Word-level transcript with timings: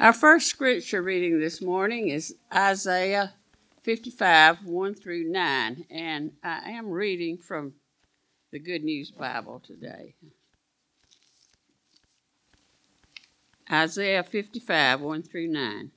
Our 0.00 0.14
first 0.14 0.48
scripture 0.48 1.02
reading 1.02 1.38
this 1.38 1.60
morning 1.60 2.08
is 2.08 2.34
Isaiah 2.52 3.34
55 3.82 4.64
1 4.64 4.94
through 4.94 5.24
9, 5.24 5.84
and 5.90 6.32
I 6.42 6.70
am 6.70 6.88
reading 6.90 7.36
from 7.36 7.74
the 8.50 8.58
Good 8.58 8.84
News 8.84 9.10
Bible 9.10 9.60
today. 9.60 10.14
Isaiah 13.70 14.22
55 14.22 15.02
1 15.02 15.22
through 15.24 15.48
9. 15.48 15.90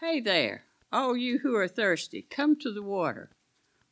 Hey 0.00 0.20
there, 0.20 0.64
all 0.90 1.14
you 1.14 1.40
who 1.40 1.54
are 1.56 1.68
thirsty, 1.68 2.22
come 2.22 2.56
to 2.60 2.72
the 2.72 2.82
water. 2.82 3.28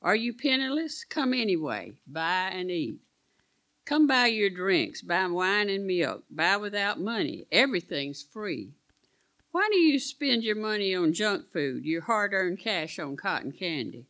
Are 0.01 0.17
you 0.17 0.33
penniless? 0.33 1.05
Come 1.05 1.35
anyway, 1.35 1.93
buy 2.07 2.49
and 2.55 2.71
eat. 2.71 3.01
Come 3.85 4.07
buy 4.07 4.29
your 4.29 4.51
drinks, 4.51 5.03
buy 5.03 5.27
wine 5.27 5.69
and 5.69 5.87
milk, 5.87 6.25
buy 6.31 6.57
without 6.57 6.99
money. 6.99 7.47
Everything's 7.53 8.23
free. 8.23 8.73
Why 9.59 9.69
do 9.73 9.79
you 9.81 9.99
spend 9.99 10.45
your 10.45 10.55
money 10.55 10.95
on 10.95 11.13
junk 11.13 11.51
food, 11.51 11.85
your 11.85 12.03
hard 12.03 12.33
earned 12.33 12.61
cash 12.61 13.01
on 13.01 13.17
cotton 13.17 13.51
candy? 13.51 14.07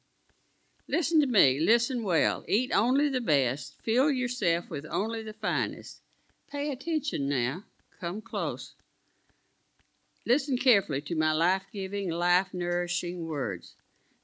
Listen 0.87 1.23
to 1.23 1.27
me, 1.27 1.59
listen 1.59 2.03
well. 2.03 2.45
Eat 2.47 2.71
only 2.75 3.09
the 3.09 3.23
best, 3.23 3.81
fill 3.81 4.11
yourself 4.11 4.69
with 4.69 4.85
only 4.91 5.23
the 5.23 5.33
finest. 5.33 6.03
Pay 6.53 6.71
attention 6.71 7.31
now, 7.31 7.65
come 7.99 8.21
close. 8.21 8.75
Listen 10.27 10.59
carefully 10.59 11.01
to 11.01 11.15
my 11.15 11.33
life 11.33 11.65
giving, 11.73 12.11
life 12.11 12.53
nourishing 12.53 13.27
words. 13.27 13.75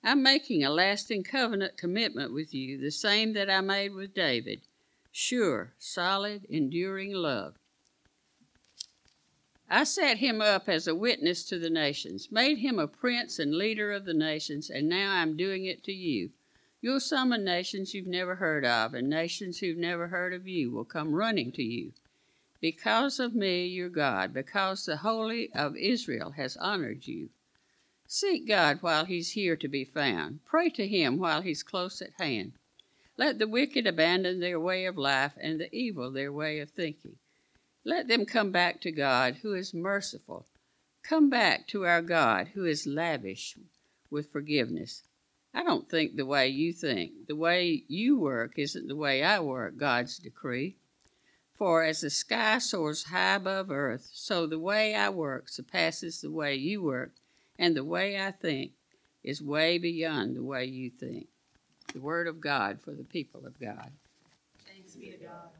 I'm 0.02 0.22
making 0.22 0.62
a 0.62 0.68
lasting 0.68 1.22
covenant 1.22 1.78
commitment 1.78 2.34
with 2.34 2.52
you, 2.52 2.76
the 2.76 2.90
same 2.90 3.32
that 3.32 3.48
I 3.48 3.62
made 3.62 3.94
with 3.94 4.12
David. 4.12 4.60
Sure, 5.10 5.72
solid, 5.78 6.44
enduring 6.50 7.14
love. 7.14 7.54
I 9.70 9.84
set 9.84 10.18
him 10.18 10.42
up 10.42 10.68
as 10.68 10.86
a 10.86 10.94
witness 10.94 11.44
to 11.46 11.58
the 11.58 11.70
nations, 11.70 12.30
made 12.30 12.58
him 12.58 12.78
a 12.78 12.86
prince 12.86 13.38
and 13.38 13.54
leader 13.54 13.92
of 13.92 14.04
the 14.04 14.12
nations, 14.12 14.68
and 14.68 14.88
now 14.88 15.12
I'm 15.12 15.36
doing 15.36 15.64
it 15.64 15.82
to 15.84 15.92
you. 15.92 16.30
You'll 16.82 17.00
summon 17.00 17.44
nations 17.44 17.94
you've 17.94 18.06
never 18.06 18.34
heard 18.34 18.66
of, 18.66 18.92
and 18.92 19.08
nations 19.08 19.58
who've 19.58 19.78
never 19.78 20.08
heard 20.08 20.34
of 20.34 20.46
you 20.46 20.70
will 20.70 20.84
come 20.84 21.14
running 21.14 21.50
to 21.52 21.62
you. 21.62 21.92
Because 22.60 23.18
of 23.18 23.34
me, 23.34 23.66
your 23.66 23.88
God, 23.88 24.34
because 24.34 24.84
the 24.84 24.98
Holy 24.98 25.50
of 25.54 25.76
Israel 25.78 26.32
has 26.32 26.58
honored 26.58 27.06
you. 27.06 27.30
Seek 28.06 28.46
God 28.46 28.82
while 28.82 29.06
he's 29.06 29.30
here 29.30 29.56
to 29.56 29.66
be 29.66 29.84
found. 29.84 30.44
Pray 30.44 30.68
to 30.70 30.86
him 30.86 31.18
while 31.18 31.40
he's 31.40 31.62
close 31.62 32.02
at 32.02 32.12
hand. 32.18 32.52
Let 33.16 33.38
the 33.38 33.48
wicked 33.48 33.86
abandon 33.86 34.40
their 34.40 34.60
way 34.60 34.84
of 34.84 34.98
life 34.98 35.32
and 35.40 35.58
the 35.58 35.74
evil 35.74 36.10
their 36.10 36.30
way 36.30 36.58
of 36.58 36.68
thinking. 36.68 37.16
Let 37.84 38.08
them 38.08 38.24
come 38.24 38.50
back 38.50 38.80
to 38.80 38.90
God, 38.90 39.36
who 39.42 39.54
is 39.54 39.74
merciful. 39.74 40.46
Come 41.02 41.28
back 41.28 41.66
to 41.68 41.84
our 41.84 42.00
God, 42.00 42.48
who 42.54 42.64
is 42.64 42.86
lavish 42.86 43.56
with 44.10 44.32
forgiveness. 44.32 45.02
I 45.52 45.62
don't 45.62 45.88
think 45.88 46.16
the 46.16 46.24
way 46.24 46.48
you 46.48 46.72
think. 46.72 47.26
The 47.28 47.36
way 47.36 47.84
you 47.86 48.18
work 48.18 48.54
isn't 48.56 48.88
the 48.88 48.96
way 48.96 49.22
I 49.22 49.38
work, 49.40 49.76
God's 49.76 50.18
decree. 50.18 50.76
For 51.52 51.84
as 51.84 52.00
the 52.00 52.10
sky 52.10 52.58
soars 52.58 53.04
high 53.04 53.34
above 53.34 53.70
earth, 53.70 54.08
so 54.12 54.46
the 54.46 54.58
way 54.58 54.94
I 54.94 55.10
work 55.10 55.48
surpasses 55.48 56.20
the 56.20 56.30
way 56.30 56.56
you 56.56 56.82
work, 56.82 57.12
and 57.58 57.76
the 57.76 57.84
way 57.84 58.18
I 58.18 58.30
think 58.32 58.72
is 59.22 59.42
way 59.42 59.78
beyond 59.78 60.34
the 60.36 60.42
way 60.42 60.64
you 60.64 60.90
think. 60.90 61.28
The 61.92 62.00
word 62.00 62.26
of 62.26 62.40
God 62.40 62.80
for 62.80 62.92
the 62.92 63.04
people 63.04 63.46
of 63.46 63.60
God. 63.60 63.92
Thanks 64.66 64.96
be 64.96 65.10
to 65.10 65.18
God. 65.18 65.50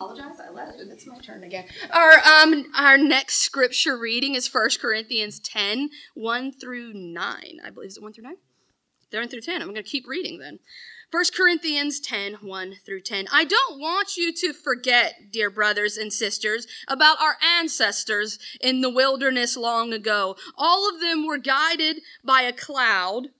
Apologize. 0.00 0.40
I 0.40 0.50
left 0.50 0.80
and 0.80 0.90
it's 0.90 1.06
my 1.06 1.18
turn 1.18 1.44
again. 1.44 1.66
Our 1.92 2.12
um 2.26 2.66
our 2.76 2.96
next 2.96 3.38
scripture 3.38 3.98
reading 3.98 4.34
is 4.34 4.52
1 4.52 4.70
Corinthians 4.80 5.38
10, 5.40 5.90
1 6.14 6.52
through 6.52 6.94
9. 6.94 7.60
I 7.64 7.70
believe 7.70 7.88
is 7.88 7.96
it 7.98 8.02
1 8.02 8.12
through 8.12 8.24
9? 8.24 8.36
1 9.12 9.28
through 9.28 9.40
10. 9.40 9.60
I'm 9.60 9.68
gonna 9.68 9.82
keep 9.82 10.08
reading 10.08 10.38
then. 10.38 10.58
1 11.10 11.24
Corinthians 11.36 11.98
10, 12.00 12.34
1 12.34 12.74
through 12.86 13.00
10. 13.00 13.26
I 13.32 13.44
don't 13.44 13.80
want 13.80 14.16
you 14.16 14.32
to 14.32 14.52
forget, 14.52 15.32
dear 15.32 15.50
brothers 15.50 15.96
and 15.96 16.12
sisters, 16.12 16.68
about 16.86 17.20
our 17.20 17.36
ancestors 17.58 18.38
in 18.60 18.80
the 18.80 18.90
wilderness 18.90 19.56
long 19.56 19.92
ago. 19.92 20.36
All 20.56 20.88
of 20.88 21.00
them 21.00 21.26
were 21.26 21.38
guided 21.38 22.00
by 22.24 22.42
a 22.42 22.52
cloud 22.52 23.30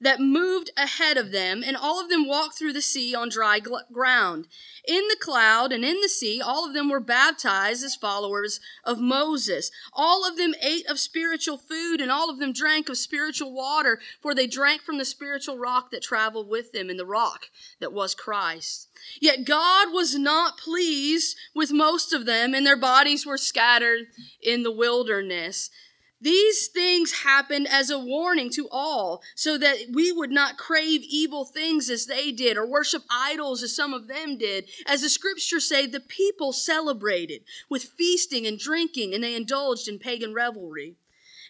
that 0.00 0.20
moved 0.20 0.70
ahead 0.76 1.16
of 1.16 1.30
them, 1.30 1.62
and 1.64 1.76
all 1.76 2.00
of 2.00 2.08
them 2.08 2.26
walked 2.26 2.58
through 2.58 2.72
the 2.72 2.82
sea 2.82 3.14
on 3.14 3.28
dry 3.28 3.60
gl- 3.60 3.90
ground. 3.92 4.48
In 4.86 5.06
the 5.08 5.16
cloud 5.20 5.72
and 5.72 5.84
in 5.84 6.00
the 6.00 6.08
sea, 6.08 6.40
all 6.40 6.66
of 6.66 6.72
them 6.74 6.88
were 6.88 7.00
baptized 7.00 7.84
as 7.84 7.94
followers 7.94 8.60
of 8.82 8.98
Moses. 8.98 9.70
All 9.92 10.26
of 10.26 10.36
them 10.36 10.54
ate 10.62 10.86
of 10.86 10.98
spiritual 10.98 11.58
food, 11.58 12.00
and 12.00 12.10
all 12.10 12.30
of 12.30 12.38
them 12.38 12.52
drank 12.52 12.88
of 12.88 12.96
spiritual 12.96 13.52
water, 13.52 14.00
for 14.20 14.34
they 14.34 14.46
drank 14.46 14.82
from 14.82 14.98
the 14.98 15.04
spiritual 15.04 15.58
rock 15.58 15.90
that 15.90 16.02
traveled 16.02 16.48
with 16.48 16.72
them, 16.72 16.88
in 16.88 16.96
the 16.96 17.06
rock 17.06 17.46
that 17.78 17.92
was 17.92 18.14
Christ. 18.14 18.88
Yet 19.20 19.44
God 19.44 19.92
was 19.92 20.18
not 20.18 20.58
pleased 20.58 21.36
with 21.54 21.72
most 21.72 22.12
of 22.12 22.26
them, 22.26 22.54
and 22.54 22.66
their 22.66 22.76
bodies 22.76 23.26
were 23.26 23.38
scattered 23.38 24.06
in 24.42 24.62
the 24.62 24.72
wilderness. 24.72 25.70
These 26.20 26.68
things 26.68 27.22
happened 27.22 27.66
as 27.68 27.88
a 27.88 27.98
warning 27.98 28.50
to 28.50 28.68
all, 28.70 29.22
so 29.34 29.56
that 29.56 29.86
we 29.92 30.12
would 30.12 30.30
not 30.30 30.58
crave 30.58 31.00
evil 31.02 31.44
things 31.44 31.88
as 31.88 32.06
they 32.06 32.30
did, 32.30 32.56
or 32.56 32.66
worship 32.66 33.02
idols 33.10 33.62
as 33.62 33.74
some 33.74 33.94
of 33.94 34.06
them 34.06 34.36
did. 34.36 34.68
As 34.86 35.00
the 35.00 35.08
scriptures 35.08 35.66
say, 35.66 35.86
the 35.86 36.00
people 36.00 36.52
celebrated 36.52 37.42
with 37.68 37.84
feasting 37.96 38.46
and 38.46 38.58
drinking, 38.58 39.14
and 39.14 39.24
they 39.24 39.34
indulged 39.34 39.88
in 39.88 39.98
pagan 39.98 40.34
revelry. 40.34 40.96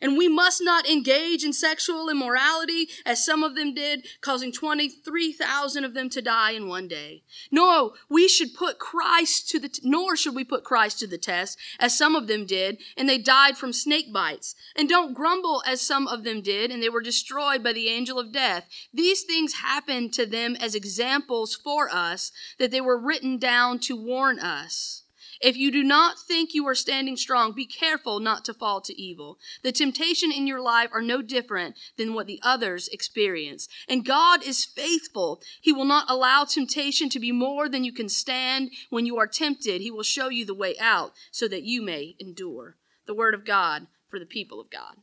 And 0.01 0.17
we 0.17 0.29
must 0.29 0.63
not 0.63 0.89
engage 0.89 1.45
in 1.45 1.53
sexual 1.53 2.09
immorality 2.09 2.89
as 3.05 3.25
some 3.25 3.43
of 3.43 3.55
them 3.55 3.75
did, 3.75 4.07
causing 4.21 4.51
23,000 4.53 5.85
of 5.85 5.95
them 5.95 6.09
to 6.11 6.23
die 6.23 6.53
in 6.53 6.69
one 6.69 6.89
day. 6.89 7.23
No, 7.51 7.95
we 8.09 8.27
should 8.27 8.55
put 8.55 8.79
Christ 8.79 9.49
to 9.51 9.59
the, 9.59 9.69
t- 9.69 9.83
nor 9.85 10.17
should 10.17 10.35
we 10.35 10.45
put 10.45 10.65
Christ 10.65 11.01
to 11.01 11.07
the 11.07 11.19
test 11.19 11.59
as 11.79 11.97
some 11.97 12.15
of 12.15 12.29
them 12.29 12.47
did, 12.47 12.79
and 12.97 13.09
they 13.09 13.19
died 13.19 13.59
from 13.59 13.73
snake 13.73 14.13
bites. 14.13 14.55
And 14.75 14.89
don't 14.89 15.15
grumble 15.15 15.63
as 15.67 15.81
some 15.81 16.09
of 16.09 16.25
them 16.25 16.41
did, 16.41 16.71
and 16.71 16.83
they 16.83 16.89
were 16.89 17.03
destroyed 17.03 17.63
by 17.63 17.73
the 17.73 17.89
angel 17.89 18.19
of 18.19 18.33
death. 18.33 18.67
These 18.95 19.23
things 19.23 19.55
happened 19.55 20.15
to 20.15 20.25
them 20.25 20.57
as 20.57 20.75
examples 20.75 21.55
for 21.55 21.91
us, 21.91 22.33
that 22.59 22.71
they 22.71 22.81
were 22.81 22.99
written 22.99 23.39
down 23.39 23.79
to 23.81 23.97
warn 23.97 24.39
us. 24.39 25.03
If 25.41 25.57
you 25.57 25.73
do 25.73 25.83
not 25.83 26.19
think 26.19 26.53
you 26.53 26.67
are 26.69 26.75
standing 26.75 27.17
strong, 27.17 27.53
be 27.53 27.65
careful 27.65 28.21
not 28.21 28.45
to 28.45 28.55
fall 28.55 28.83
to 28.83 29.01
evil. 29.01 29.39
The 29.63 29.73
temptation 29.73 30.31
in 30.31 30.47
your 30.47 30.61
life 30.61 30.91
are 30.93 31.01
no 31.01 31.23
different 31.23 31.77
than 31.97 32.13
what 32.13 32.27
the 32.27 32.41
others 32.43 32.89
experience. 32.89 33.67
And 33.89 34.05
God 34.05 34.43
is 34.43 34.67
faithful. 34.67 35.41
He 35.61 35.73
will 35.73 35.87
not 35.87 36.11
allow 36.11 36.45
temptation 36.45 37.09
to 37.09 37.19
be 37.19 37.33
more 37.33 37.69
than 37.69 37.85
you 37.85 37.93
can 37.93 38.11
stand. 38.11 38.71
When 38.91 39.07
you 39.07 39.17
are 39.19 39.27
tempted, 39.27 39.81
He 39.81 39.91
will 39.91 40.03
show 40.03 40.29
you 40.29 40.45
the 40.45 40.55
way 40.55 40.77
out 40.79 41.13
so 41.31 41.49
that 41.49 41.63
you 41.63 41.81
may 41.81 42.17
endure. 42.19 42.77
The 43.07 43.15
word 43.15 43.35
of 43.35 43.47
God 43.47 43.87
for 44.11 44.19
the 44.19 44.27
people 44.27 44.61
of 44.61 44.71
God. 44.71 44.97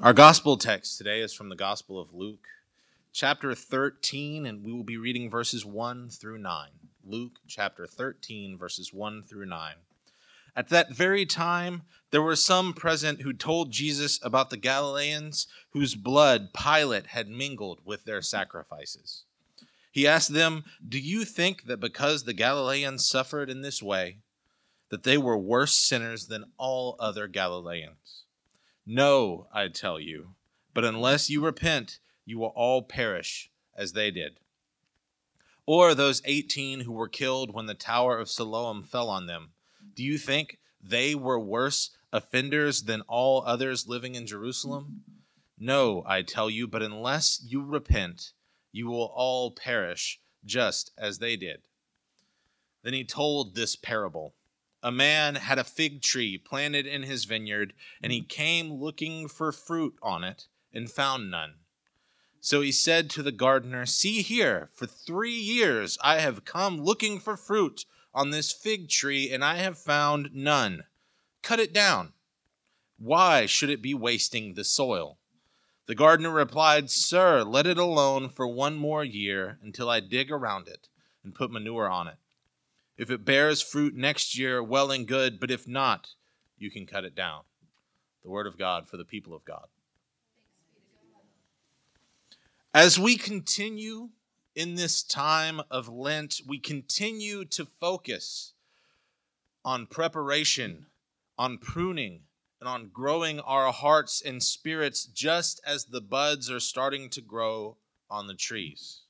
Our 0.00 0.14
gospel 0.14 0.56
text 0.56 0.96
today 0.96 1.20
is 1.20 1.34
from 1.34 1.50
the 1.50 1.56
Gospel 1.56 2.00
of 2.00 2.14
Luke, 2.14 2.46
chapter 3.12 3.54
13, 3.54 4.46
and 4.46 4.64
we 4.64 4.72
will 4.72 4.84
be 4.84 4.96
reading 4.96 5.28
verses 5.28 5.64
1 5.64 6.10
through 6.10 6.38
9. 6.38 6.68
Luke 7.04 7.38
chapter 7.48 7.86
13, 7.86 8.56
verses 8.56 8.92
1 8.92 9.24
through 9.24 9.46
9. 9.46 9.74
At 10.54 10.68
that 10.68 10.92
very 10.92 11.26
time, 11.26 11.82
there 12.10 12.22
were 12.22 12.36
some 12.36 12.72
present 12.72 13.22
who 13.22 13.32
told 13.32 13.72
Jesus 13.72 14.18
about 14.22 14.50
the 14.50 14.56
Galileans 14.56 15.46
whose 15.70 15.94
blood 15.94 16.52
Pilate 16.52 17.08
had 17.08 17.28
mingled 17.28 17.80
with 17.84 18.04
their 18.04 18.22
sacrifices. 18.22 19.24
He 19.92 20.06
asked 20.06 20.32
them, 20.32 20.64
Do 20.86 20.98
you 20.98 21.24
think 21.24 21.64
that 21.64 21.80
because 21.80 22.24
the 22.24 22.32
Galileans 22.32 23.08
suffered 23.08 23.50
in 23.50 23.62
this 23.62 23.82
way, 23.82 24.18
that 24.90 25.02
they 25.02 25.18
were 25.18 25.38
worse 25.38 25.74
sinners 25.74 26.26
than 26.26 26.52
all 26.58 26.96
other 26.98 27.26
Galileans? 27.26 28.24
No, 28.86 29.46
I 29.52 29.68
tell 29.68 29.98
you, 30.00 30.34
but 30.74 30.84
unless 30.84 31.30
you 31.30 31.44
repent, 31.44 31.98
you 32.24 32.38
will 32.38 32.52
all 32.54 32.82
perish 32.82 33.50
as 33.76 33.92
they 33.92 34.10
did. 34.10 34.38
Or 35.66 35.94
those 35.94 36.22
18 36.24 36.80
who 36.80 36.92
were 36.92 37.08
killed 37.08 37.54
when 37.54 37.66
the 37.66 37.74
tower 37.74 38.18
of 38.18 38.28
Siloam 38.28 38.82
fell 38.82 39.08
on 39.08 39.26
them. 39.26 39.52
Do 39.94 40.02
you 40.02 40.18
think 40.18 40.58
they 40.82 41.14
were 41.14 41.38
worse 41.38 41.90
offenders 42.12 42.82
than 42.82 43.02
all 43.02 43.42
others 43.46 43.86
living 43.86 44.14
in 44.14 44.26
Jerusalem? 44.26 45.02
No, 45.58 46.02
I 46.06 46.22
tell 46.22 46.48
you, 46.48 46.66
but 46.66 46.82
unless 46.82 47.42
you 47.46 47.62
repent, 47.62 48.32
you 48.72 48.88
will 48.88 49.12
all 49.14 49.50
perish 49.50 50.20
just 50.44 50.90
as 50.96 51.18
they 51.18 51.36
did. 51.36 51.62
Then 52.82 52.94
he 52.94 53.04
told 53.04 53.54
this 53.54 53.76
parable. 53.76 54.34
A 54.82 54.90
man 54.90 55.34
had 55.34 55.58
a 55.58 55.64
fig 55.64 56.00
tree 56.00 56.38
planted 56.38 56.86
in 56.86 57.02
his 57.02 57.26
vineyard, 57.26 57.74
and 58.02 58.10
he 58.10 58.22
came 58.22 58.72
looking 58.72 59.28
for 59.28 59.52
fruit 59.52 59.94
on 60.02 60.24
it 60.24 60.46
and 60.72 60.90
found 60.90 61.30
none. 61.30 61.56
So 62.40 62.62
he 62.62 62.72
said 62.72 63.10
to 63.10 63.22
the 63.22 63.32
gardener, 63.32 63.84
See 63.84 64.22
here, 64.22 64.70
for 64.72 64.86
three 64.86 65.34
years 65.34 65.98
I 66.02 66.20
have 66.20 66.44
come 66.44 66.80
looking 66.80 67.20
for 67.20 67.36
fruit 67.36 67.84
on 68.14 68.30
this 68.30 68.50
fig 68.50 68.88
tree, 68.88 69.30
and 69.30 69.44
I 69.44 69.56
have 69.56 69.78
found 69.78 70.30
none. 70.32 70.84
Cut 71.42 71.60
it 71.60 71.72
down. 71.72 72.12
Why 72.98 73.46
should 73.46 73.70
it 73.70 73.82
be 73.82 73.94
wasting 73.94 74.54
the 74.54 74.64
soil? 74.64 75.18
The 75.86 75.94
gardener 75.94 76.30
replied, 76.30 76.90
Sir, 76.90 77.42
let 77.42 77.66
it 77.66 77.78
alone 77.78 78.28
for 78.28 78.46
one 78.46 78.76
more 78.76 79.04
year 79.04 79.58
until 79.62 79.88
I 79.88 80.00
dig 80.00 80.30
around 80.30 80.68
it 80.68 80.88
and 81.22 81.34
put 81.34 81.50
manure 81.50 81.88
on 81.88 82.08
it. 82.08 82.16
If 82.96 83.10
it 83.10 83.24
bears 83.24 83.62
fruit 83.62 83.94
next 83.94 84.36
year, 84.36 84.62
well 84.62 84.90
and 84.90 85.06
good, 85.06 85.40
but 85.40 85.50
if 85.50 85.66
not, 85.66 86.10
you 86.58 86.70
can 86.70 86.86
cut 86.86 87.04
it 87.04 87.14
down. 87.14 87.42
The 88.22 88.30
word 88.30 88.46
of 88.46 88.58
God 88.58 88.88
for 88.88 88.96
the 88.96 89.04
people 89.04 89.34
of 89.34 89.44
God. 89.44 89.66
As 92.72 93.00
we 93.00 93.16
continue 93.16 94.10
in 94.54 94.76
this 94.76 95.02
time 95.02 95.60
of 95.72 95.88
Lent, 95.88 96.40
we 96.46 96.60
continue 96.60 97.44
to 97.46 97.64
focus 97.64 98.52
on 99.64 99.86
preparation, 99.86 100.86
on 101.36 101.58
pruning, 101.58 102.20
and 102.60 102.68
on 102.68 102.90
growing 102.92 103.40
our 103.40 103.72
hearts 103.72 104.22
and 104.24 104.40
spirits 104.40 105.04
just 105.04 105.60
as 105.66 105.86
the 105.86 106.00
buds 106.00 106.48
are 106.48 106.60
starting 106.60 107.10
to 107.10 107.20
grow 107.20 107.76
on 108.08 108.28
the 108.28 108.34
trees. 108.34 109.00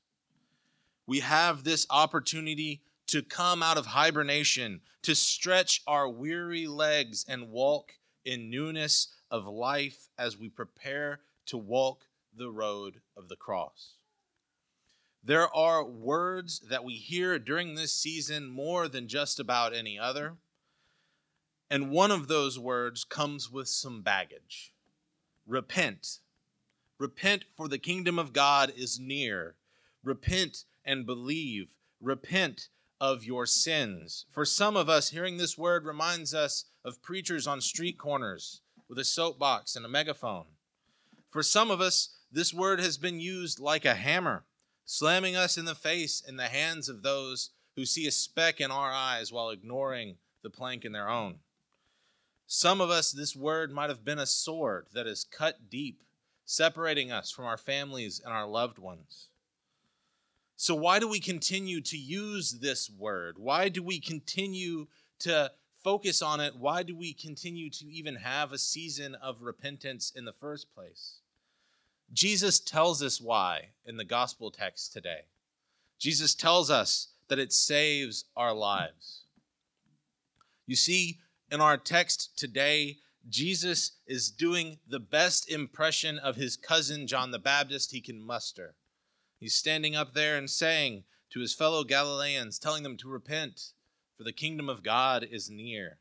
We 1.05 1.19
have 1.19 1.63
this 1.63 1.85
opportunity 1.91 2.81
to 3.07 3.21
come 3.21 3.61
out 3.61 3.77
of 3.77 3.85
hibernation, 3.85 4.81
to 5.03 5.13
stretch 5.13 5.83
our 5.85 6.09
weary 6.09 6.65
legs 6.65 7.27
and 7.29 7.51
walk 7.51 7.91
in 8.25 8.49
newness 8.49 9.09
of 9.29 9.45
life 9.45 10.09
as 10.17 10.35
we 10.35 10.49
prepare 10.49 11.19
to 11.45 11.59
walk 11.59 12.05
the 12.35 12.49
road 12.49 13.01
of 13.15 13.29
the 13.29 13.35
cross. 13.35 13.95
There 15.23 15.53
are 15.55 15.83
words 15.85 16.61
that 16.69 16.83
we 16.83 16.95
hear 16.95 17.37
during 17.37 17.75
this 17.75 17.93
season 17.93 18.49
more 18.49 18.87
than 18.87 19.07
just 19.07 19.39
about 19.39 19.75
any 19.75 19.99
other. 19.99 20.37
And 21.69 21.91
one 21.91 22.11
of 22.11 22.27
those 22.27 22.57
words 22.57 23.03
comes 23.03 23.51
with 23.51 23.67
some 23.67 24.01
baggage 24.01 24.73
repent. 25.47 26.19
Repent, 26.97 27.45
for 27.55 27.67
the 27.67 27.77
kingdom 27.77 28.19
of 28.19 28.33
God 28.33 28.71
is 28.75 28.99
near. 28.99 29.55
Repent 30.03 30.65
and 30.85 31.05
believe. 31.05 31.73
Repent 31.99 32.69
of 32.99 33.23
your 33.23 33.45
sins. 33.45 34.25
For 34.31 34.45
some 34.45 34.77
of 34.77 34.87
us, 34.87 35.09
hearing 35.09 35.37
this 35.37 35.57
word 35.57 35.85
reminds 35.85 36.33
us 36.33 36.65
of 36.85 37.01
preachers 37.01 37.47
on 37.47 37.59
street 37.59 37.97
corners 37.97 38.61
with 38.87 38.99
a 38.99 39.03
soapbox 39.03 39.75
and 39.75 39.85
a 39.85 39.89
megaphone. 39.89 40.45
For 41.31 41.41
some 41.41 41.71
of 41.71 41.81
us, 41.81 42.09
this 42.31 42.53
word 42.53 42.79
has 42.79 42.97
been 42.97 43.19
used 43.19 43.59
like 43.59 43.85
a 43.85 43.95
hammer, 43.95 44.45
slamming 44.85 45.35
us 45.35 45.57
in 45.57 45.65
the 45.65 45.75
face 45.75 46.23
in 46.25 46.37
the 46.37 46.47
hands 46.47 46.87
of 46.87 47.03
those 47.03 47.49
who 47.75 47.85
see 47.85 48.07
a 48.07 48.11
speck 48.11 48.61
in 48.61 48.71
our 48.71 48.91
eyes 48.91 49.31
while 49.31 49.49
ignoring 49.49 50.15
the 50.43 50.49
plank 50.49 50.85
in 50.85 50.91
their 50.91 51.09
own. 51.09 51.35
Some 52.47 52.81
of 52.81 52.89
us, 52.89 53.11
this 53.11 53.35
word 53.35 53.71
might 53.71 53.89
have 53.89 54.03
been 54.03 54.19
a 54.19 54.25
sword 54.25 54.87
that 54.93 55.07
is 55.07 55.23
cut 55.23 55.69
deep, 55.69 56.03
separating 56.45 57.11
us 57.11 57.31
from 57.31 57.45
our 57.45 57.57
families 57.57 58.21
and 58.23 58.33
our 58.33 58.45
loved 58.45 58.77
ones. 58.77 59.29
So, 60.57 60.75
why 60.75 60.99
do 60.99 61.07
we 61.07 61.19
continue 61.19 61.81
to 61.81 61.97
use 61.97 62.59
this 62.59 62.89
word? 62.89 63.37
Why 63.39 63.69
do 63.69 63.81
we 63.81 63.99
continue 63.99 64.87
to 65.19 65.51
focus 65.83 66.21
on 66.21 66.39
it? 66.39 66.55
Why 66.55 66.83
do 66.83 66.95
we 66.95 67.13
continue 67.13 67.69
to 67.69 67.85
even 67.85 68.15
have 68.15 68.51
a 68.51 68.57
season 68.57 69.15
of 69.15 69.41
repentance 69.41 70.11
in 70.15 70.25
the 70.25 70.33
first 70.33 70.73
place? 70.75 71.20
Jesus 72.13 72.59
tells 72.59 73.01
us 73.01 73.21
why 73.21 73.69
in 73.85 73.97
the 73.97 74.03
gospel 74.03 74.51
text 74.51 74.91
today. 74.91 75.21
Jesus 75.99 76.35
tells 76.35 76.69
us 76.69 77.09
that 77.29 77.39
it 77.39 77.53
saves 77.53 78.25
our 78.35 78.53
lives. 78.53 79.23
You 80.67 80.75
see, 80.75 81.19
in 81.51 81.61
our 81.61 81.77
text 81.77 82.37
today, 82.37 82.97
Jesus 83.29 83.93
is 84.07 84.31
doing 84.31 84.79
the 84.87 84.99
best 84.99 85.49
impression 85.49 86.17
of 86.17 86.35
his 86.35 86.57
cousin 86.57 87.07
John 87.07 87.31
the 87.31 87.39
Baptist 87.39 87.91
he 87.91 88.01
can 88.01 88.21
muster. 88.21 88.75
He's 89.39 89.53
standing 89.53 89.95
up 89.95 90.13
there 90.13 90.37
and 90.37 90.49
saying 90.49 91.03
to 91.31 91.39
his 91.39 91.53
fellow 91.53 91.83
Galileans, 91.83 92.59
telling 92.59 92.83
them 92.83 92.97
to 92.97 93.07
repent, 93.07 93.71
for 94.17 94.23
the 94.23 94.33
kingdom 94.33 94.69
of 94.69 94.83
God 94.83 95.25
is 95.29 95.49
near. 95.49 95.99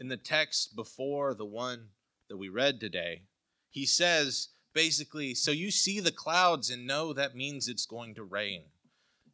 In 0.00 0.08
the 0.08 0.16
text 0.16 0.74
before 0.76 1.34
the 1.34 1.44
one 1.44 1.88
that 2.28 2.36
we 2.36 2.48
read 2.48 2.80
today, 2.80 3.22
he 3.70 3.84
says 3.84 4.48
basically, 4.76 5.34
so 5.34 5.50
you 5.50 5.70
see 5.70 6.00
the 6.00 6.12
clouds 6.12 6.68
and 6.68 6.86
know 6.86 7.14
that 7.14 7.34
means 7.34 7.66
it's 7.66 7.86
going 7.86 8.14
to 8.14 8.22
rain. 8.22 8.60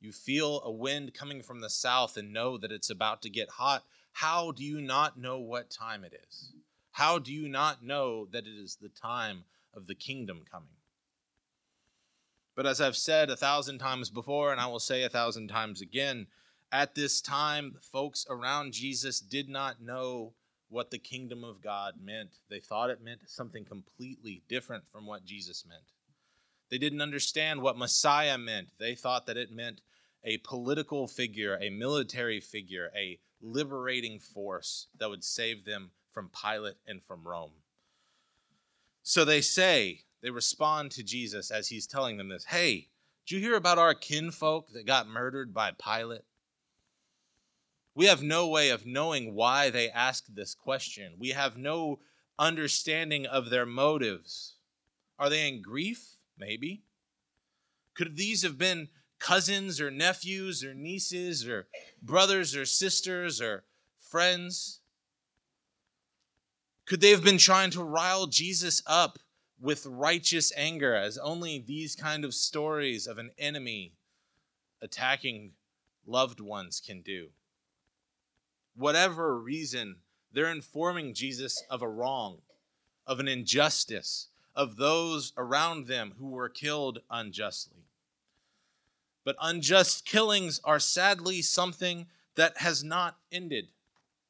You 0.00 0.12
feel 0.12 0.62
a 0.64 0.70
wind 0.70 1.14
coming 1.14 1.42
from 1.42 1.60
the 1.60 1.68
south 1.68 2.16
and 2.16 2.32
know 2.32 2.56
that 2.58 2.70
it's 2.70 2.90
about 2.90 3.22
to 3.22 3.28
get 3.28 3.50
hot. 3.50 3.82
How 4.12 4.52
do 4.52 4.62
you 4.62 4.80
not 4.80 5.18
know 5.18 5.40
what 5.40 5.68
time 5.68 6.04
it 6.04 6.14
is? 6.28 6.52
How 6.92 7.18
do 7.18 7.32
you 7.32 7.48
not 7.48 7.84
know 7.84 8.28
that 8.30 8.46
it 8.46 8.54
is 8.56 8.76
the 8.76 8.88
time 8.88 9.42
of 9.74 9.88
the 9.88 9.96
kingdom 9.96 10.44
coming? 10.48 10.68
But 12.54 12.66
as 12.66 12.80
I've 12.80 12.96
said 12.96 13.28
a 13.28 13.36
thousand 13.36 13.78
times 13.78 14.10
before, 14.10 14.52
and 14.52 14.60
I 14.60 14.66
will 14.66 14.78
say 14.78 15.02
a 15.02 15.08
thousand 15.08 15.48
times 15.48 15.80
again, 15.80 16.28
at 16.70 16.94
this 16.94 17.20
time, 17.20 17.78
folks 17.80 18.26
around 18.30 18.74
Jesus 18.74 19.18
did 19.18 19.48
not 19.48 19.82
know 19.82 20.34
what 20.72 20.90
the 20.90 20.98
kingdom 20.98 21.44
of 21.44 21.60
God 21.60 21.94
meant. 22.02 22.30
They 22.48 22.60
thought 22.60 22.90
it 22.90 23.04
meant 23.04 23.20
something 23.26 23.64
completely 23.64 24.42
different 24.48 24.84
from 24.90 25.06
what 25.06 25.24
Jesus 25.24 25.66
meant. 25.69 25.82
They 26.70 26.78
didn't 26.78 27.02
understand 27.02 27.60
what 27.60 27.76
Messiah 27.76 28.38
meant. 28.38 28.69
They 28.78 28.94
thought 28.94 29.26
that 29.26 29.36
it 29.36 29.52
meant 29.52 29.82
a 30.24 30.38
political 30.38 31.06
figure, 31.06 31.58
a 31.60 31.69
military 31.69 32.40
figure, 32.40 32.90
a 32.96 33.19
liberating 33.42 34.19
force 34.19 34.86
that 34.98 35.10
would 35.10 35.22
save 35.22 35.66
them 35.66 35.90
from 36.12 36.30
Pilate 36.30 36.76
and 36.86 37.02
from 37.02 37.26
Rome. 37.28 37.52
So 39.02 39.25
they 39.26 39.42
say, 39.42 40.00
they 40.22 40.30
respond 40.30 40.92
to 40.92 41.02
Jesus 41.02 41.50
as 41.50 41.68
he's 41.68 41.86
telling 41.86 42.16
them 42.16 42.30
this 42.30 42.44
Hey, 42.44 42.88
did 43.26 43.34
you 43.34 43.40
hear 43.40 43.56
about 43.56 43.78
our 43.78 43.94
kinfolk 43.94 44.72
that 44.72 44.86
got 44.86 45.06
murdered 45.06 45.52
by 45.52 45.72
Pilate? 45.72 46.22
We 47.94 48.06
have 48.06 48.22
no 48.22 48.48
way 48.48 48.70
of 48.70 48.86
knowing 48.86 49.34
why 49.34 49.70
they 49.70 49.90
asked 49.90 50.34
this 50.34 50.54
question. 50.54 51.14
We 51.18 51.30
have 51.30 51.58
no 51.58 51.98
understanding 52.38 53.26
of 53.26 53.50
their 53.50 53.66
motives. 53.66 54.56
Are 55.18 55.28
they 55.28 55.46
in 55.48 55.60
grief? 55.62 56.16
Maybe. 56.38 56.82
Could 57.94 58.16
these 58.16 58.42
have 58.42 58.56
been 58.56 58.88
cousins 59.18 59.80
or 59.80 59.90
nephews 59.90 60.64
or 60.64 60.74
nieces 60.74 61.46
or 61.46 61.68
brothers 62.02 62.56
or 62.56 62.64
sisters 62.64 63.40
or 63.40 63.64
friends? 64.00 64.80
Could 66.87 67.00
they 67.00 67.11
have 67.11 67.22
been 67.22 67.38
trying 67.38 67.70
to 67.72 67.84
rile 67.84 68.26
Jesus 68.26 68.82
up 68.87 69.18
with 69.61 69.87
righteous 69.87 70.52
anger, 70.56 70.94
as 70.94 71.16
only 71.18 71.58
these 71.58 71.94
kind 71.94 72.25
of 72.25 72.34
stories 72.34 73.06
of 73.06 73.18
an 73.18 73.30
enemy 73.38 73.92
attacking 74.80 75.52
loved 76.06 76.40
ones 76.40 76.82
can 76.84 77.02
do? 77.02 77.28
Whatever 78.75 79.38
reason, 79.38 79.97
they're 80.33 80.50
informing 80.50 81.14
Jesus 81.14 81.62
of 81.69 81.83
a 81.83 81.88
wrong, 81.88 82.38
of 83.07 83.21
an 83.21 83.29
injustice, 83.29 84.29
of 84.55 84.76
those 84.76 85.33
around 85.37 85.87
them 85.87 86.14
who 86.19 86.31
were 86.31 86.49
killed 86.49 87.00
unjustly. 87.11 87.85
But 89.25 89.37
unjust 89.41 90.05
killings 90.05 90.61
are 90.64 90.81
sadly 90.81 91.43
something 91.43 92.07
that 92.35 92.59
has 92.59 92.83
not 92.83 93.17
ended. 93.31 93.69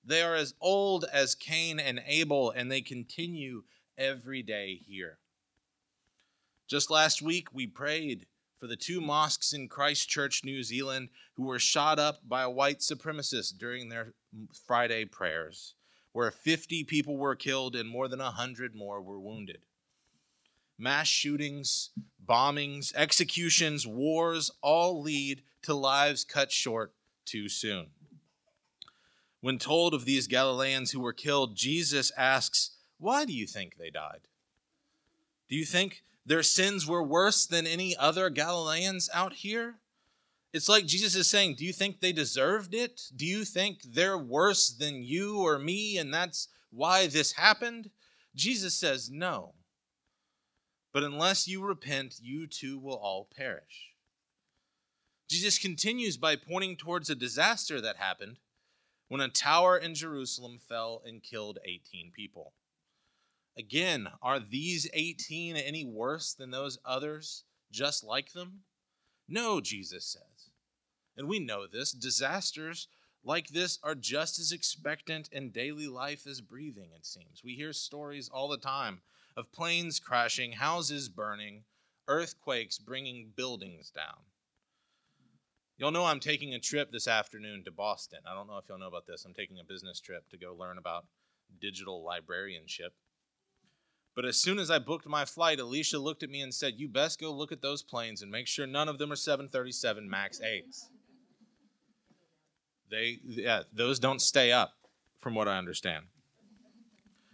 They 0.05 0.23
are 0.23 0.35
as 0.35 0.55
old 0.61 1.05
as 1.13 1.35
Cain 1.35 1.79
and 1.79 2.03
Abel, 2.07 2.51
and 2.51 2.71
they 2.71 2.81
continue 2.81 3.63
every 3.97 4.43
day 4.43 4.81
here. 4.87 5.19
Just 6.67 6.91
last 6.91 7.23
week, 7.23 7.49
we 7.53 7.67
prayed 7.67 8.27
for 8.63 8.69
the 8.69 8.77
two 8.77 9.01
mosques 9.01 9.53
in 9.53 9.67
Christchurch, 9.67 10.45
New 10.45 10.63
Zealand, 10.63 11.09
who 11.35 11.43
were 11.43 11.59
shot 11.59 11.99
up 11.99 12.21
by 12.29 12.43
a 12.43 12.49
white 12.49 12.79
supremacist 12.79 13.59
during 13.59 13.89
their 13.89 14.15
Friday 14.69 15.05
prayers, 15.05 15.75
where 16.13 16.31
50 16.31 16.85
people 16.85 17.17
were 17.17 17.35
killed 17.35 17.75
and 17.75 17.89
more 17.89 18.07
than 18.07 18.21
100 18.21 18.73
more 18.73 19.03
were 19.03 19.19
wounded. 19.19 19.63
Mass 20.79 21.09
shootings, 21.09 21.91
bombings, 22.25 22.95
executions, 22.95 23.85
wars 23.85 24.53
all 24.61 25.03
lead 25.03 25.43
to 25.63 25.75
lives 25.75 26.23
cut 26.23 26.53
short 26.53 26.95
too 27.25 27.49
soon. 27.49 27.89
When 29.41 29.59
told 29.59 29.93
of 29.93 30.05
these 30.05 30.29
Galileans 30.29 30.93
who 30.93 31.01
were 31.01 31.13
killed, 31.13 31.57
Jesus 31.57 32.13
asks, 32.17 32.77
Why 33.01 33.25
do 33.25 33.33
you 33.33 33.49
think 33.49 33.75
they 33.77 33.91
died? 33.91 34.29
Do 35.49 35.57
you 35.57 35.65
think 35.65 36.05
their 36.25 36.43
sins 36.43 36.87
were 36.87 37.03
worse 37.03 37.47
than 37.47 37.67
any 37.67 37.97
other 37.97 38.31
Galileans 38.31 39.11
out 39.13 39.35
here? 39.35 39.77
It's 40.53 40.69
like 40.69 40.87
Jesus 40.87 41.15
is 41.15 41.29
saying, 41.29 41.55
Do 41.55 41.65
you 41.65 41.73
think 41.73 42.01
they 42.01 42.13
deserved 42.13 42.75
it? 42.75 43.03
Do 43.15 43.25
you 43.25 43.45
think 43.45 43.83
they're 43.83 44.19
worse 44.19 44.69
than 44.69 45.03
you 45.03 45.39
or 45.39 45.59
me 45.59 45.99
and 45.99 46.13
that's 46.13 46.49
why 46.71 47.07
this 47.07 47.33
happened? 47.33 47.91
Jesus 48.35 48.75
says, 48.75 49.11
No. 49.11 49.55
But 50.93 51.05
unless 51.05 51.49
you 51.49 51.65
repent, 51.65 52.17
you 52.21 52.47
too 52.47 52.79
will 52.79 52.97
all 52.97 53.29
perish. 53.35 53.93
Jesus 55.31 55.59
continues 55.59 56.19
by 56.19 56.37
pointing 56.37 56.77
towards 56.77 57.09
a 57.09 57.15
disaster 57.15 57.81
that 57.81 57.97
happened 57.97 58.39
when 59.09 59.23
a 59.23 59.29
tower 59.29 59.79
in 59.79 59.95
Jerusalem 59.95 60.59
fell 60.59 61.03
and 61.07 61.23
killed 61.23 61.59
18 61.65 62.13
people. 62.15 62.53
Again, 63.57 64.09
are 64.23 64.41
these 64.41 64.89
18 64.95 65.57
any 65.57 65.85
worse 65.85 66.33
than 66.35 66.51
those 66.51 66.79
others 66.85 67.45
just 67.71 68.03
like 68.03 68.33
them? 68.33 68.61
No, 69.29 69.61
Jesus 69.61 70.07
says. 70.07 70.51
And 71.17 71.29
we 71.29 71.39
know 71.39 71.67
this. 71.67 71.93
Disasters 71.93 72.89
like 73.25 73.49
this 73.49 73.79
are 73.83 73.95
just 73.95 74.39
as 74.39 74.53
expectant 74.53 75.29
in 75.31 75.51
daily 75.51 75.87
life 75.87 76.27
as 76.27 76.41
breathing, 76.41 76.91
it 76.97 77.07
seems. 77.07 77.43
We 77.45 77.55
hear 77.55 77.73
stories 77.73 78.29
all 78.29 78.49
the 78.49 78.57
time 78.57 79.03
of 79.37 79.53
planes 79.53 80.01
crashing, 80.01 80.53
houses 80.53 81.09
burning, 81.09 81.65
earthquakes 82.09 82.79
bringing 82.79 83.33
buildings 83.37 83.91
down. 83.91 84.25
Y'all 85.79 85.91
know 85.91 86.05
I'm 86.05 86.21
taking 86.21 86.55
a 86.55 86.61
trip 86.61 86.93
this 86.93 87.09
afternoon 87.09 87.65
to 87.65 87.71
Boston. 87.71 88.21
I 88.27 88.35
don't 88.35 88.47
know 88.47 88.59
if 88.59 88.69
y'all 88.69 88.79
know 88.79 88.89
about 88.89 89.07
this. 89.07 89.25
I'm 89.25 89.35
taking 89.35 89.59
a 89.59 89.65
business 89.65 90.01
trip 90.01 90.29
to 90.31 90.39
go 90.39 90.55
learn 90.55 90.79
about 90.79 91.07
digital 91.61 92.05
librarianship. 92.05 92.93
But 94.15 94.25
as 94.27 94.37
soon 94.37 94.59
as 94.59 94.71
I 94.71 94.79
booked 94.79 95.07
my 95.07 95.25
flight, 95.25 95.59
Alicia 95.59 95.99
looked 95.99 96.23
at 96.23 96.31
me 96.31 96.43
and 96.43 96.53
said, 96.53 96.75
You 96.77 96.89
best 96.89 97.21
go 97.21 97.33
look 97.33 97.51
at 97.51 97.63
those 97.63 97.83
planes 97.83 98.21
and 98.21 98.31
make 98.31 98.47
sure 98.47 98.67
none 98.67 98.89
of 98.89 98.99
them 98.99 99.11
are 99.11 99.17
737 99.17 100.09
MAX 100.09 100.41
8s. 100.41 100.89
They, 102.91 103.19
yeah, 103.25 103.63
those 103.73 103.99
don't 103.99 104.21
stay 104.21 104.53
up, 104.53 104.75
from 105.19 105.35
what 105.35 105.49
I 105.49 105.57
understand. 105.57 106.05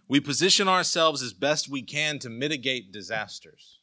We 0.06 0.20
position 0.20 0.68
ourselves 0.68 1.20
as 1.20 1.32
best 1.32 1.68
we 1.68 1.82
can 1.82 2.20
to 2.20 2.30
mitigate 2.30 2.92
disasters. 2.92 3.80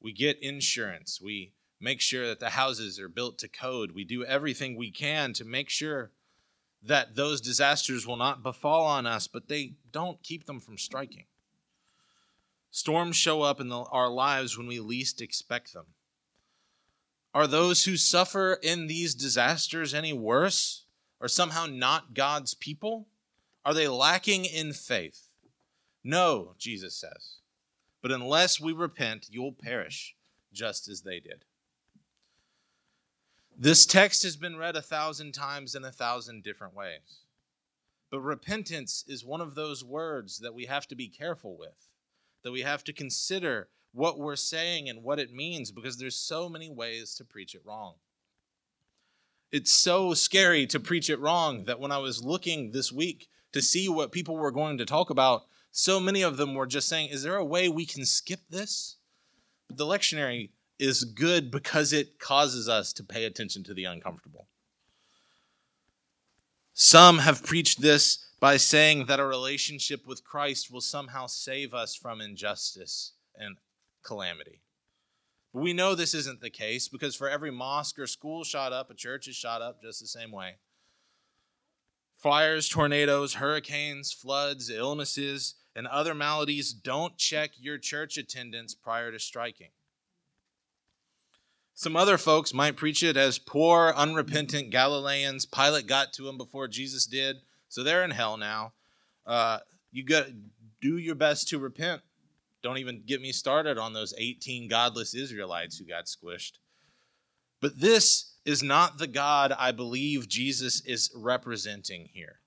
We 0.00 0.12
get 0.12 0.42
insurance. 0.42 1.20
We 1.22 1.52
make 1.80 2.00
sure 2.00 2.26
that 2.26 2.40
the 2.40 2.50
houses 2.50 2.98
are 2.98 3.08
built 3.08 3.38
to 3.38 3.48
code. 3.48 3.92
We 3.92 4.04
do 4.04 4.24
everything 4.24 4.76
we 4.76 4.90
can 4.90 5.32
to 5.34 5.44
make 5.44 5.70
sure 5.70 6.10
that 6.82 7.14
those 7.14 7.40
disasters 7.40 8.06
will 8.06 8.16
not 8.16 8.42
befall 8.42 8.84
on 8.84 9.06
us, 9.06 9.28
but 9.28 9.48
they 9.48 9.76
don't 9.92 10.22
keep 10.22 10.44
them 10.44 10.60
from 10.60 10.76
striking. 10.76 11.24
Storms 12.74 13.14
show 13.14 13.42
up 13.42 13.60
in 13.60 13.68
the, 13.68 13.84
our 13.92 14.08
lives 14.08 14.58
when 14.58 14.66
we 14.66 14.80
least 14.80 15.22
expect 15.22 15.72
them. 15.72 15.86
Are 17.32 17.46
those 17.46 17.84
who 17.84 17.96
suffer 17.96 18.58
in 18.64 18.88
these 18.88 19.14
disasters 19.14 19.94
any 19.94 20.12
worse 20.12 20.84
or 21.20 21.28
somehow 21.28 21.66
not 21.66 22.14
God's 22.14 22.54
people? 22.54 23.06
Are 23.64 23.74
they 23.74 23.86
lacking 23.86 24.44
in 24.44 24.72
faith? 24.72 25.28
No, 26.02 26.56
Jesus 26.58 26.96
says. 26.96 27.36
But 28.02 28.10
unless 28.10 28.60
we 28.60 28.72
repent, 28.72 29.28
you'll 29.30 29.52
perish 29.52 30.16
just 30.52 30.88
as 30.88 31.02
they 31.02 31.20
did. 31.20 31.44
This 33.56 33.86
text 33.86 34.24
has 34.24 34.36
been 34.36 34.56
read 34.56 34.74
a 34.74 34.82
thousand 34.82 35.30
times 35.30 35.76
in 35.76 35.84
a 35.84 35.92
thousand 35.92 36.42
different 36.42 36.74
ways. 36.74 37.20
But 38.10 38.18
repentance 38.18 39.04
is 39.06 39.24
one 39.24 39.40
of 39.40 39.54
those 39.54 39.84
words 39.84 40.40
that 40.40 40.54
we 40.54 40.64
have 40.64 40.88
to 40.88 40.96
be 40.96 41.06
careful 41.06 41.56
with 41.56 41.88
that 42.44 42.52
we 42.52 42.60
have 42.60 42.84
to 42.84 42.92
consider 42.92 43.68
what 43.92 44.18
we're 44.18 44.36
saying 44.36 44.88
and 44.88 45.02
what 45.02 45.18
it 45.18 45.32
means 45.32 45.72
because 45.72 45.96
there's 45.96 46.16
so 46.16 46.48
many 46.48 46.70
ways 46.70 47.14
to 47.14 47.24
preach 47.24 47.54
it 47.54 47.62
wrong. 47.64 47.94
It's 49.50 49.72
so 49.72 50.14
scary 50.14 50.66
to 50.66 50.80
preach 50.80 51.08
it 51.08 51.20
wrong 51.20 51.64
that 51.64 51.80
when 51.80 51.92
I 51.92 51.98
was 51.98 52.22
looking 52.24 52.70
this 52.70 52.92
week 52.92 53.28
to 53.52 53.62
see 53.62 53.88
what 53.88 54.12
people 54.12 54.36
were 54.36 54.50
going 54.50 54.78
to 54.78 54.86
talk 54.86 55.10
about, 55.10 55.44
so 55.70 55.98
many 55.98 56.22
of 56.22 56.36
them 56.36 56.54
were 56.54 56.66
just 56.66 56.88
saying, 56.88 57.10
Is 57.10 57.22
there 57.22 57.36
a 57.36 57.44
way 57.44 57.68
we 57.68 57.86
can 57.86 58.04
skip 58.04 58.40
this? 58.50 58.96
But 59.68 59.76
the 59.76 59.86
lectionary 59.86 60.50
is 60.78 61.04
good 61.04 61.50
because 61.50 61.92
it 61.92 62.18
causes 62.18 62.68
us 62.68 62.92
to 62.94 63.04
pay 63.04 63.24
attention 63.24 63.62
to 63.64 63.74
the 63.74 63.84
uncomfortable. 63.84 64.48
Some 66.72 67.18
have 67.18 67.44
preached 67.44 67.80
this 67.80 68.26
by 68.44 68.58
saying 68.58 69.06
that 69.06 69.18
a 69.18 69.24
relationship 69.24 70.06
with 70.06 70.22
Christ 70.22 70.70
will 70.70 70.82
somehow 70.82 71.26
save 71.26 71.72
us 71.72 71.96
from 71.96 72.20
injustice 72.20 73.14
and 73.34 73.56
calamity. 74.02 74.60
But 75.54 75.62
we 75.62 75.72
know 75.72 75.94
this 75.94 76.12
isn't 76.12 76.42
the 76.42 76.50
case 76.50 76.86
because 76.86 77.16
for 77.16 77.26
every 77.26 77.50
mosque 77.50 77.98
or 77.98 78.06
school 78.06 78.44
shot 78.44 78.70
up, 78.70 78.90
a 78.90 78.94
church 78.94 79.28
is 79.28 79.34
shot 79.34 79.62
up 79.62 79.80
just 79.80 80.00
the 80.00 80.06
same 80.06 80.30
way. 80.30 80.56
Fires, 82.18 82.68
tornadoes, 82.68 83.32
hurricanes, 83.32 84.12
floods, 84.12 84.68
illnesses, 84.68 85.54
and 85.74 85.86
other 85.86 86.14
maladies 86.14 86.74
don't 86.74 87.16
check 87.16 87.52
your 87.58 87.78
church 87.78 88.18
attendance 88.18 88.74
prior 88.74 89.10
to 89.10 89.18
striking. 89.18 89.70
Some 91.72 91.96
other 91.96 92.18
folks 92.18 92.52
might 92.52 92.76
preach 92.76 93.02
it 93.02 93.16
as 93.16 93.38
poor, 93.38 93.94
unrepentant 93.96 94.68
Galileans. 94.68 95.46
Pilate 95.46 95.86
got 95.86 96.12
to 96.12 96.24
them 96.24 96.36
before 96.36 96.68
Jesus 96.68 97.06
did. 97.06 97.36
So 97.74 97.82
they're 97.82 98.04
in 98.04 98.12
hell 98.12 98.36
now. 98.36 98.72
Uh, 99.26 99.58
you 99.90 100.04
got 100.04 100.26
do 100.80 100.96
your 100.96 101.16
best 101.16 101.48
to 101.48 101.58
repent. 101.58 102.02
Don't 102.62 102.78
even 102.78 103.02
get 103.04 103.20
me 103.20 103.32
started 103.32 103.78
on 103.78 103.92
those 103.92 104.14
18 104.16 104.68
godless 104.68 105.12
Israelites 105.12 105.76
who 105.76 105.84
got 105.84 106.04
squished. 106.04 106.52
But 107.60 107.80
this 107.80 108.36
is 108.44 108.62
not 108.62 108.98
the 108.98 109.08
God 109.08 109.50
I 109.58 109.72
believe 109.72 110.28
Jesus 110.28 110.82
is 110.86 111.10
representing 111.16 112.10
here. 112.12 112.38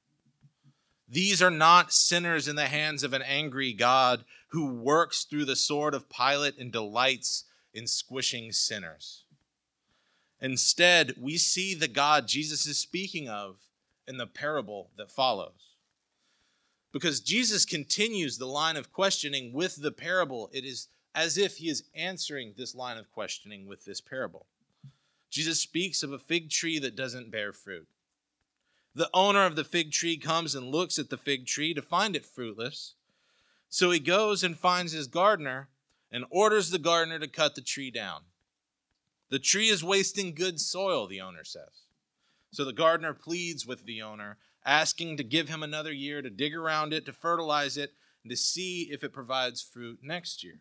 These 1.09 1.41
are 1.41 1.51
not 1.51 1.91
sinners 1.91 2.47
in 2.47 2.55
the 2.55 2.67
hands 2.67 3.03
of 3.03 3.11
an 3.11 3.21
angry 3.21 3.73
God 3.73 4.23
who 4.51 4.75
works 4.75 5.25
through 5.25 5.43
the 5.43 5.57
sword 5.57 5.93
of 5.93 6.09
Pilate 6.09 6.57
and 6.57 6.71
delights 6.71 7.43
in 7.73 7.85
squishing 7.85 8.53
sinners. 8.53 9.25
Instead, 10.39 11.15
we 11.19 11.35
see 11.35 11.73
the 11.75 11.89
God 11.89 12.29
Jesus 12.29 12.65
is 12.65 12.79
speaking 12.79 13.27
of 13.27 13.57
in 14.07 14.17
the 14.17 14.27
parable 14.27 14.91
that 14.97 15.11
follows. 15.11 15.75
Because 16.93 17.19
Jesus 17.19 17.65
continues 17.65 18.37
the 18.37 18.45
line 18.45 18.77
of 18.77 18.91
questioning 18.91 19.53
with 19.53 19.75
the 19.81 19.91
parable. 19.91 20.49
It 20.53 20.63
is 20.63 20.87
as 21.13 21.37
if 21.37 21.57
he 21.57 21.69
is 21.69 21.83
answering 21.95 22.53
this 22.55 22.75
line 22.75 22.97
of 22.97 23.11
questioning 23.11 23.67
with 23.67 23.85
this 23.85 24.01
parable. 24.01 24.45
Jesus 25.29 25.59
speaks 25.59 26.03
of 26.03 26.13
a 26.13 26.19
fig 26.19 26.49
tree 26.49 26.79
that 26.79 26.95
doesn't 26.95 27.31
bear 27.31 27.51
fruit. 27.51 27.87
The 28.95 29.09
owner 29.13 29.45
of 29.45 29.55
the 29.55 29.63
fig 29.63 29.91
tree 29.91 30.17
comes 30.17 30.55
and 30.55 30.67
looks 30.71 30.97
at 30.97 31.09
the 31.09 31.17
fig 31.17 31.45
tree 31.45 31.73
to 31.73 31.81
find 31.81 32.15
it 32.15 32.25
fruitless. 32.25 32.95
So 33.69 33.91
he 33.91 33.99
goes 33.99 34.43
and 34.43 34.57
finds 34.57 34.93
his 34.93 35.07
gardener 35.07 35.69
and 36.11 36.25
orders 36.29 36.69
the 36.69 36.79
gardener 36.79 37.19
to 37.19 37.27
cut 37.27 37.55
the 37.55 37.61
tree 37.61 37.91
down. 37.91 38.21
The 39.29 39.39
tree 39.39 39.67
is 39.67 39.83
wasting 39.83 40.33
good 40.33 40.59
soil, 40.59 41.05
the 41.05 41.21
owner 41.21 41.43
says. 41.43 41.86
So 42.57 42.65
the 42.65 42.73
gardener 42.73 43.13
pleads 43.13 43.67
with 43.67 43.85
the 43.85 44.01
owner, 44.01 44.39
asking 44.65 45.17
to 45.17 45.23
give 45.23 45.47
him 45.47 45.61
another 45.61 45.93
year 45.93 46.23
to 46.23 46.29
dig 46.31 46.55
around 46.55 46.91
it, 46.91 47.05
to 47.05 47.13
fertilize 47.13 47.77
it, 47.77 47.93
and 48.23 48.31
to 48.31 48.35
see 48.35 48.89
if 48.91 49.03
it 49.03 49.13
provides 49.13 49.61
fruit 49.61 49.99
next 50.01 50.43
year. 50.43 50.59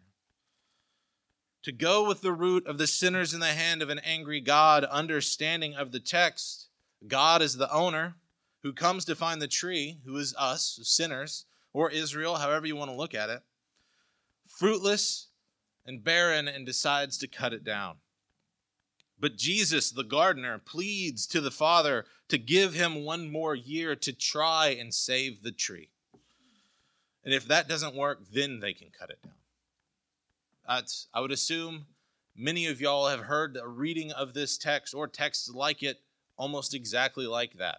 To 1.62 1.72
go 1.72 2.06
with 2.06 2.20
the 2.20 2.34
root 2.34 2.66
of 2.66 2.76
the 2.76 2.86
sinners 2.86 3.32
in 3.32 3.40
the 3.40 3.46
hand 3.46 3.80
of 3.80 3.88
an 3.88 4.00
angry 4.00 4.42
God, 4.42 4.84
understanding 4.84 5.74
of 5.74 5.90
the 5.90 5.98
text, 5.98 6.68
God 7.08 7.40
is 7.40 7.56
the 7.56 7.72
owner 7.72 8.16
who 8.62 8.74
comes 8.74 9.06
to 9.06 9.14
find 9.14 9.40
the 9.40 9.48
tree, 9.48 9.96
who 10.04 10.18
is 10.18 10.34
us, 10.38 10.78
sinners, 10.82 11.46
or 11.72 11.90
Israel, 11.90 12.34
however 12.34 12.66
you 12.66 12.76
want 12.76 12.90
to 12.90 12.94
look 12.94 13.14
at 13.14 13.30
it, 13.30 13.40
fruitless 14.46 15.28
and 15.86 16.04
barren, 16.04 16.46
and 16.46 16.66
decides 16.66 17.16
to 17.16 17.26
cut 17.26 17.54
it 17.54 17.64
down. 17.64 17.96
But 19.18 19.36
Jesus, 19.36 19.90
the 19.90 20.04
gardener, 20.04 20.58
pleads 20.58 21.26
to 21.28 21.40
the 21.40 21.50
Father 21.50 22.04
to 22.28 22.38
give 22.38 22.74
him 22.74 23.04
one 23.04 23.30
more 23.30 23.54
year 23.54 23.96
to 23.96 24.12
try 24.12 24.68
and 24.68 24.92
save 24.92 25.42
the 25.42 25.52
tree. 25.52 25.88
And 27.24 27.32
if 27.32 27.48
that 27.48 27.68
doesn't 27.68 27.96
work, 27.96 28.20
then 28.32 28.60
they 28.60 28.72
can 28.72 28.88
cut 28.96 29.10
it 29.10 29.22
down. 29.22 29.32
That's, 30.68 31.08
I 31.14 31.20
would 31.20 31.32
assume 31.32 31.86
many 32.36 32.66
of 32.66 32.80
y'all 32.80 33.08
have 33.08 33.20
heard 33.20 33.56
a 33.60 33.66
reading 33.66 34.12
of 34.12 34.34
this 34.34 34.58
text 34.58 34.94
or 34.94 35.08
texts 35.08 35.48
like 35.48 35.82
it 35.82 36.00
almost 36.36 36.74
exactly 36.74 37.26
like 37.26 37.54
that. 37.58 37.78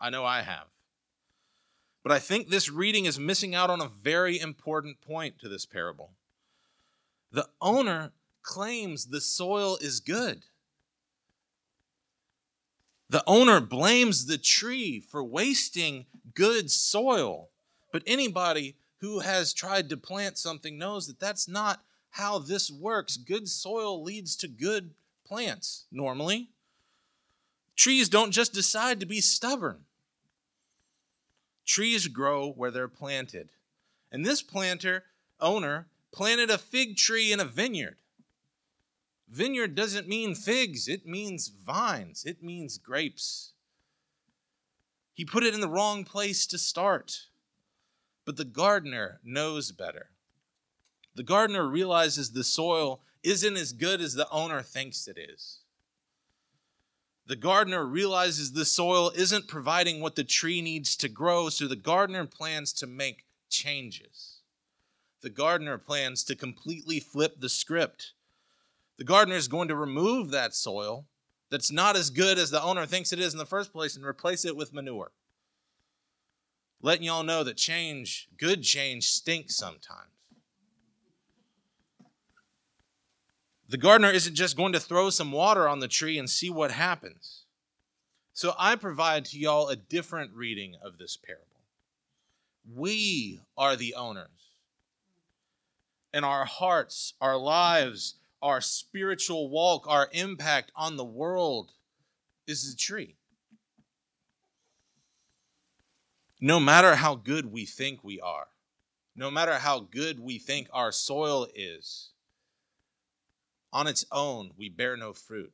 I 0.00 0.10
know 0.10 0.24
I 0.24 0.42
have. 0.42 0.66
But 2.02 2.12
I 2.12 2.18
think 2.18 2.48
this 2.48 2.70
reading 2.70 3.04
is 3.04 3.18
missing 3.18 3.54
out 3.54 3.70
on 3.70 3.80
a 3.80 3.88
very 3.88 4.38
important 4.38 5.00
point 5.00 5.38
to 5.40 5.48
this 5.48 5.66
parable. 5.66 6.12
The 7.32 7.48
owner 7.60 8.12
claims 8.42 9.06
the 9.06 9.20
soil 9.20 9.76
is 9.80 10.00
good. 10.00 10.44
The 13.08 13.22
owner 13.26 13.60
blames 13.60 14.26
the 14.26 14.38
tree 14.38 15.00
for 15.00 15.22
wasting 15.22 16.06
good 16.34 16.70
soil. 16.70 17.50
But 17.92 18.02
anybody 18.06 18.76
who 19.00 19.20
has 19.20 19.52
tried 19.52 19.88
to 19.90 19.96
plant 19.96 20.38
something 20.38 20.76
knows 20.76 21.06
that 21.06 21.20
that's 21.20 21.48
not 21.48 21.82
how 22.10 22.38
this 22.38 22.70
works. 22.70 23.16
Good 23.16 23.48
soil 23.48 24.02
leads 24.02 24.36
to 24.36 24.48
good 24.48 24.90
plants 25.26 25.84
normally. 25.92 26.50
Trees 27.76 28.08
don't 28.08 28.32
just 28.32 28.52
decide 28.52 29.00
to 29.00 29.06
be 29.06 29.20
stubborn. 29.20 29.84
Trees 31.66 32.08
grow 32.08 32.50
where 32.50 32.70
they're 32.70 32.88
planted. 32.88 33.50
And 34.10 34.24
this 34.24 34.40
planter, 34.40 35.04
owner, 35.40 35.88
planted 36.12 36.50
a 36.50 36.58
fig 36.58 36.96
tree 36.96 37.32
in 37.32 37.40
a 37.40 37.44
vineyard. 37.44 37.96
Vineyard 39.28 39.74
doesn't 39.74 40.08
mean 40.08 40.34
figs, 40.34 40.88
it 40.88 41.06
means 41.06 41.48
vines, 41.48 42.24
it 42.24 42.42
means 42.42 42.78
grapes. 42.78 43.52
He 45.14 45.24
put 45.24 45.44
it 45.44 45.54
in 45.54 45.60
the 45.60 45.68
wrong 45.68 46.04
place 46.04 46.46
to 46.46 46.58
start. 46.58 47.26
But 48.24 48.36
the 48.36 48.44
gardener 48.44 49.20
knows 49.24 49.72
better. 49.72 50.10
The 51.14 51.22
gardener 51.22 51.66
realizes 51.66 52.32
the 52.32 52.44
soil 52.44 53.00
isn't 53.22 53.56
as 53.56 53.72
good 53.72 54.00
as 54.00 54.14
the 54.14 54.28
owner 54.30 54.62
thinks 54.62 55.08
it 55.08 55.16
is. 55.16 55.60
The 57.26 57.36
gardener 57.36 57.84
realizes 57.84 58.52
the 58.52 58.64
soil 58.64 59.10
isn't 59.10 59.48
providing 59.48 60.00
what 60.00 60.14
the 60.14 60.24
tree 60.24 60.60
needs 60.60 60.94
to 60.96 61.08
grow, 61.08 61.48
so 61.48 61.66
the 61.66 61.74
gardener 61.74 62.26
plans 62.26 62.72
to 62.74 62.86
make 62.86 63.24
changes. 63.48 64.42
The 65.22 65.30
gardener 65.30 65.78
plans 65.78 66.22
to 66.24 66.36
completely 66.36 67.00
flip 67.00 67.40
the 67.40 67.48
script. 67.48 68.12
The 68.98 69.04
gardener 69.04 69.36
is 69.36 69.48
going 69.48 69.68
to 69.68 69.76
remove 69.76 70.30
that 70.30 70.54
soil 70.54 71.06
that's 71.50 71.70
not 71.70 71.96
as 71.96 72.10
good 72.10 72.38
as 72.38 72.50
the 72.50 72.62
owner 72.62 72.86
thinks 72.86 73.12
it 73.12 73.20
is 73.20 73.32
in 73.32 73.38
the 73.38 73.46
first 73.46 73.72
place 73.72 73.96
and 73.96 74.04
replace 74.04 74.44
it 74.44 74.56
with 74.56 74.72
manure. 74.72 75.12
Letting 76.82 77.04
y'all 77.04 77.22
know 77.22 77.44
that 77.44 77.56
change, 77.56 78.28
good 78.38 78.62
change, 78.62 79.04
stinks 79.08 79.56
sometimes. 79.56 80.10
The 83.68 83.78
gardener 83.78 84.10
isn't 84.10 84.34
just 84.34 84.56
going 84.56 84.72
to 84.74 84.80
throw 84.80 85.10
some 85.10 85.32
water 85.32 85.68
on 85.68 85.80
the 85.80 85.88
tree 85.88 86.18
and 86.18 86.30
see 86.30 86.50
what 86.50 86.70
happens. 86.70 87.44
So 88.32 88.54
I 88.58 88.76
provide 88.76 89.24
to 89.26 89.38
y'all 89.38 89.68
a 89.68 89.76
different 89.76 90.32
reading 90.34 90.76
of 90.82 90.98
this 90.98 91.16
parable. 91.16 91.46
We 92.74 93.40
are 93.56 93.74
the 93.74 93.94
owners. 93.94 94.28
And 96.12 96.24
our 96.24 96.44
hearts, 96.44 97.14
our 97.20 97.36
lives, 97.36 98.14
our 98.42 98.60
spiritual 98.60 99.48
walk, 99.48 99.86
our 99.88 100.08
impact 100.12 100.72
on 100.76 100.96
the 100.96 101.04
world 101.04 101.72
is 102.46 102.70
the 102.70 102.76
tree. 102.76 103.16
No 106.40 106.60
matter 106.60 106.96
how 106.96 107.14
good 107.14 107.50
we 107.50 107.64
think 107.64 108.04
we 108.04 108.20
are, 108.20 108.48
no 109.14 109.30
matter 109.30 109.54
how 109.54 109.80
good 109.80 110.20
we 110.20 110.38
think 110.38 110.68
our 110.72 110.92
soil 110.92 111.48
is, 111.54 112.10
on 113.72 113.86
its 113.86 114.04
own, 114.12 114.50
we 114.56 114.68
bear 114.68 114.96
no 114.96 115.12
fruit. 115.12 115.52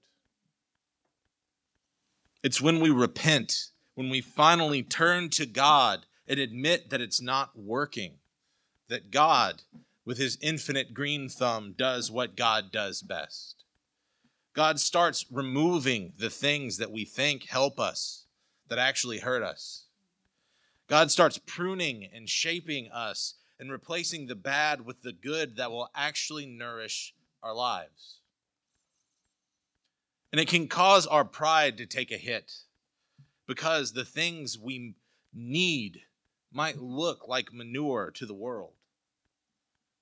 It's 2.43 2.61
when 2.61 2.81
we 2.81 2.91
repent, 2.91 3.71
when 3.95 4.11
we 4.11 4.21
finally 4.21 4.83
turn 4.83 5.31
to 5.31 5.47
God 5.47 6.07
and 6.27 6.41
admit 6.41 6.91
that 6.91 7.01
it's 7.01 7.21
not 7.21 7.57
working, 7.57 8.15
that 8.89 9.11
God, 9.11 9.63
with 10.05 10.19
his 10.19 10.39
infinite 10.41 10.95
green 10.95 11.29
thumb, 11.29 11.75
does 11.77 12.11
what 12.11 12.37
God 12.37 12.73
does 12.73 13.03
best. 13.03 13.65
God 14.55 14.79
starts 14.79 15.25
removing 15.31 16.13
the 16.19 16.31
things 16.31 16.77
that 16.79 16.91
we 16.91 17.05
think 17.05 17.45
help 17.49 17.81
us 17.81 18.27
that 18.69 18.79
actually 18.79 19.19
hurt 19.19 19.43
us. 19.43 19.87
God 20.89 21.11
starts 21.11 21.39
pruning 21.39 22.09
and 22.13 22.29
shaping 22.29 22.91
us 22.91 23.35
and 23.59 23.71
replacing 23.71 24.27
the 24.27 24.35
bad 24.35 24.85
with 24.85 25.03
the 25.03 25.13
good 25.13 25.57
that 25.57 25.71
will 25.71 25.89
actually 25.95 26.47
nourish 26.47 27.15
our 27.43 27.55
lives. 27.55 28.19
And 30.33 30.41
it 30.41 30.49
can 30.49 30.69
cause 30.69 31.07
our 31.07 31.25
pride 31.25 31.79
to 31.79 31.87
take 31.87 32.11
a 32.11 32.17
hit 32.17 32.53
because 33.47 33.93
the 33.93 34.05
things 34.05 34.59
we 34.59 34.95
need 35.33 36.01
might 36.53 36.79
look 36.79 37.29
like 37.29 37.53
manure 37.53 38.11
to 38.13 38.27
the 38.27 38.35
world. 38.35 38.73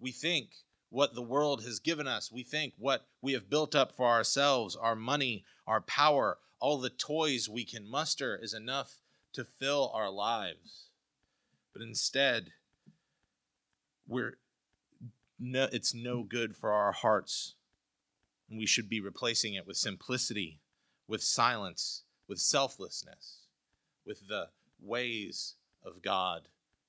We 0.00 0.12
think 0.12 0.48
what 0.88 1.14
the 1.14 1.22
world 1.22 1.62
has 1.64 1.78
given 1.78 2.08
us, 2.08 2.32
we 2.32 2.42
think 2.42 2.74
what 2.76 3.06
we 3.22 3.32
have 3.34 3.48
built 3.48 3.74
up 3.74 3.92
for 3.92 4.06
ourselves, 4.06 4.74
our 4.74 4.96
money, 4.96 5.44
our 5.66 5.80
power, 5.80 6.38
all 6.58 6.78
the 6.78 6.90
toys 6.90 7.48
we 7.48 7.64
can 7.64 7.88
muster 7.88 8.38
is 8.40 8.54
enough 8.54 8.96
to 9.34 9.44
fill 9.44 9.90
our 9.94 10.10
lives. 10.10 10.86
But 11.72 11.82
instead, 11.82 12.50
we're 14.08 14.38
no, 15.38 15.68
it's 15.72 15.94
no 15.94 16.22
good 16.22 16.54
for 16.54 16.72
our 16.72 16.92
hearts. 16.92 17.54
And 18.50 18.58
we 18.58 18.66
should 18.66 18.88
be 18.88 19.00
replacing 19.00 19.54
it 19.54 19.66
with 19.66 19.76
simplicity, 19.76 20.58
with 21.06 21.22
silence, 21.22 22.02
with 22.28 22.38
selflessness, 22.38 23.46
with 24.04 24.28
the 24.28 24.48
ways 24.82 25.54
of 25.84 26.02
God 26.02 26.42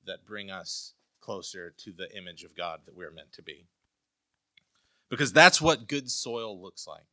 that 0.06 0.26
bring 0.26 0.50
us 0.50 0.94
closer 1.22 1.74
to 1.78 1.92
the 1.92 2.16
image 2.18 2.44
of 2.44 2.56
God 2.56 2.82
that 2.86 2.96
we're 2.96 3.12
meant 3.12 3.32
to 3.34 3.42
be. 3.42 3.66
Because 5.10 5.32
that's 5.32 5.62
what 5.62 5.88
good 5.88 6.10
soil 6.10 6.60
looks 6.60 6.88
like. 6.88 7.04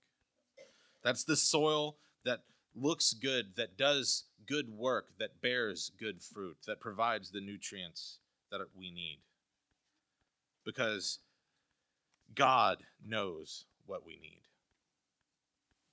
That's 1.03 1.25
the 1.25 1.37
soil 1.37 1.97
that 2.25 2.40
looks 2.75 3.12
good, 3.12 3.57
that 3.57 3.77
does 3.77 4.25
good 4.47 4.68
work, 4.71 5.07
that 5.18 5.40
bears 5.40 5.92
good 5.99 6.23
fruit, 6.23 6.57
that 6.66 6.81
provides 6.81 7.31
the 7.31 7.40
nutrients 7.40 8.18
that 8.51 8.61
we 8.77 8.90
need. 8.90 9.18
Because 10.64 11.18
God 12.35 12.79
knows 13.05 13.66
what 13.87 14.05
we 14.07 14.18
need. 14.21 14.42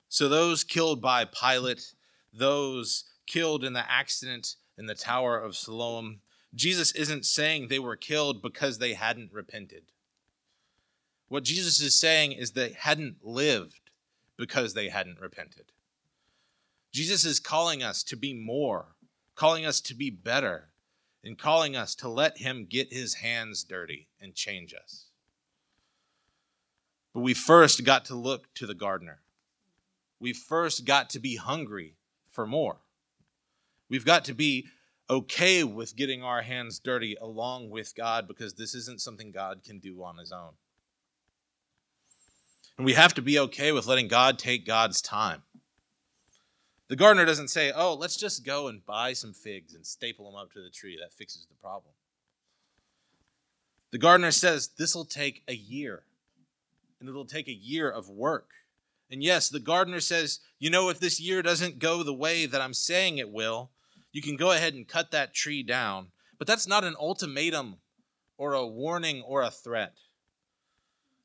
So, 0.09 0.29
those 0.29 0.63
killed 0.63 1.01
by 1.01 1.25
Pilate, 1.25 1.93
those 2.33 3.05
killed 3.25 3.63
in 3.63 3.73
the 3.73 3.89
accident 3.91 4.55
in 4.77 4.85
the 4.85 4.95
Tower 4.95 5.37
of 5.37 5.55
Siloam, 5.55 6.19
Jesus 6.55 6.93
isn't 6.93 7.25
saying 7.25 7.67
they 7.67 7.79
were 7.79 7.97
killed 7.97 8.41
because 8.41 8.79
they 8.79 8.93
hadn't 8.93 9.33
repented. 9.33 9.83
What 11.27 11.43
Jesus 11.43 11.81
is 11.81 11.99
saying 11.99 12.31
is 12.31 12.51
they 12.51 12.75
hadn't 12.79 13.17
lived 13.23 13.91
because 14.37 14.73
they 14.73 14.89
hadn't 14.89 15.19
repented. 15.19 15.71
Jesus 16.91 17.25
is 17.25 17.39
calling 17.39 17.83
us 17.83 18.03
to 18.03 18.15
be 18.15 18.33
more, 18.33 18.95
calling 19.35 19.65
us 19.65 19.81
to 19.81 19.93
be 19.93 20.09
better, 20.09 20.69
and 21.23 21.37
calling 21.37 21.75
us 21.75 21.95
to 21.95 22.07
let 22.07 22.37
Him 22.37 22.67
get 22.69 22.93
His 22.93 23.15
hands 23.15 23.63
dirty 23.63 24.07
and 24.21 24.33
change 24.33 24.73
us. 24.73 25.07
But 27.13 27.21
we 27.21 27.33
first 27.33 27.83
got 27.83 28.05
to 28.05 28.15
look 28.15 28.53
to 28.55 28.67
the 28.67 28.73
gardener. 28.73 29.19
We 30.19 30.31
first 30.31 30.85
got 30.85 31.09
to 31.11 31.19
be 31.19 31.35
hungry 31.35 31.95
for 32.31 32.45
more. 32.45 32.77
We've 33.89 34.05
got 34.05 34.25
to 34.25 34.33
be 34.33 34.67
okay 35.09 35.63
with 35.63 35.95
getting 35.95 36.23
our 36.23 36.41
hands 36.41 36.79
dirty 36.79 37.15
along 37.21 37.69
with 37.69 37.93
God 37.95 38.27
because 38.27 38.53
this 38.53 38.73
isn't 38.73 39.01
something 39.01 39.31
God 39.31 39.61
can 39.63 39.79
do 39.79 40.03
on 40.03 40.17
his 40.17 40.31
own. 40.31 40.51
And 42.77 42.85
we 42.85 42.93
have 42.93 43.13
to 43.13 43.21
be 43.21 43.39
okay 43.39 43.71
with 43.71 43.87
letting 43.87 44.07
God 44.07 44.37
take 44.37 44.65
God's 44.65 45.01
time. 45.01 45.43
The 46.87 46.95
gardener 46.95 47.25
doesn't 47.25 47.47
say, 47.47 47.71
oh, 47.75 47.95
let's 47.95 48.17
just 48.17 48.45
go 48.45 48.67
and 48.67 48.85
buy 48.85 49.13
some 49.13 49.33
figs 49.33 49.73
and 49.73 49.85
staple 49.85 50.29
them 50.29 50.39
up 50.39 50.51
to 50.53 50.61
the 50.61 50.69
tree. 50.69 50.97
That 51.01 51.13
fixes 51.13 51.47
the 51.47 51.55
problem. 51.55 51.93
The 53.91 53.97
gardener 53.97 54.31
says, 54.31 54.69
this 54.77 54.93
will 54.93 55.05
take 55.05 55.41
a 55.47 55.55
year, 55.55 56.03
and 56.99 57.07
it'll 57.07 57.25
take 57.25 57.47
a 57.47 57.53
year 57.53 57.89
of 57.89 58.09
work. 58.09 58.49
And 59.09 59.23
yes, 59.23 59.49
the 59.49 59.59
gardener 59.59 59.99
says, 59.99 60.41
you 60.59 60.69
know, 60.69 60.89
if 60.89 60.99
this 60.99 61.19
year 61.19 61.41
doesn't 61.41 61.79
go 61.79 62.03
the 62.03 62.13
way 62.13 62.45
that 62.45 62.61
I'm 62.61 62.73
saying 62.73 63.19
it 63.19 63.31
will, 63.31 63.71
you 64.15 64.21
can 64.21 64.37
go 64.37 64.51
ahead 64.51 64.73
and 64.73 64.87
cut 64.87 65.11
that 65.11 65.33
tree 65.33 65.61
down. 65.61 66.07
But 66.37 66.47
that's 66.47 66.69
not 66.69 66.85
an 66.85 66.95
ultimatum 66.97 67.79
or 68.37 68.53
a 68.53 68.65
warning 68.65 69.21
or 69.21 69.41
a 69.41 69.51
threat. 69.51 69.97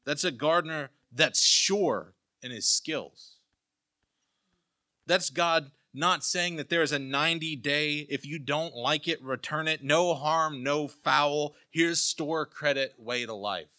That's 0.04 0.24
a 0.24 0.32
gardener 0.32 0.90
that's 1.12 1.40
sure 1.40 2.14
in 2.42 2.50
his 2.50 2.66
skills. 2.66 3.36
That's 5.06 5.30
God 5.30 5.70
not 5.94 6.24
saying 6.24 6.56
that 6.56 6.68
there 6.68 6.82
is 6.82 6.90
a 6.90 6.98
90 6.98 7.54
day, 7.54 8.08
if 8.10 8.26
you 8.26 8.40
don't 8.40 8.74
like 8.74 9.06
it, 9.06 9.22
return 9.22 9.68
it, 9.68 9.84
no 9.84 10.12
harm, 10.12 10.64
no 10.64 10.88
foul, 10.88 11.54
here's 11.70 12.00
store 12.00 12.44
credit 12.44 12.94
way 12.98 13.24
to 13.24 13.34
life. 13.34 13.70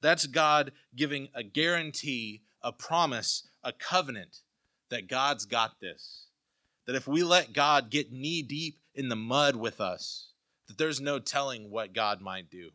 That's 0.00 0.26
God 0.26 0.72
giving 0.96 1.28
a 1.36 1.44
guarantee, 1.44 2.42
a 2.62 2.72
promise, 2.72 3.44
a 3.62 3.72
covenant 3.72 4.38
that 4.88 5.06
God's 5.06 5.44
got 5.44 5.78
this. 5.78 6.26
That 6.86 6.96
if 6.96 7.06
we 7.06 7.22
let 7.22 7.52
God 7.52 7.90
get 7.90 8.12
knee 8.12 8.42
deep 8.42 8.78
in 8.94 9.08
the 9.08 9.16
mud 9.16 9.56
with 9.56 9.80
us, 9.80 10.32
that 10.66 10.78
there's 10.78 11.00
no 11.00 11.18
telling 11.18 11.70
what 11.70 11.92
God 11.92 12.20
might 12.20 12.50
do. 12.50 12.70